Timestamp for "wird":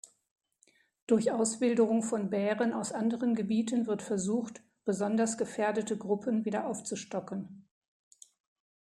3.85-4.01